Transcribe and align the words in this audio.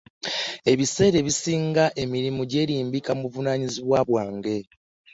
Ebiseera 0.71 1.15
ebisinga 1.21 1.85
emirimu 2.03 2.41
gyerimbika 2.51 3.11
mu 3.19 3.25
buvunayizibwa 3.27 3.99
bwange. 4.07 4.57